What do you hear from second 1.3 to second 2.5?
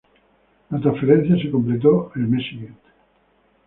se completó el mes